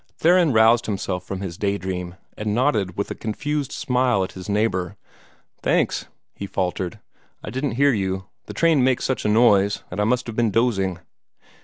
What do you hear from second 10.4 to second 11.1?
dozing."